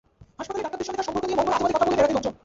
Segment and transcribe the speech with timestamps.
[0.39, 2.33] হাসপাতালের ডাক্তারদের সঙ্গে তার সম্পর্ক নিয়ে মনগড়া আজেবাজে কথা বলে বেড়াত লোকজন।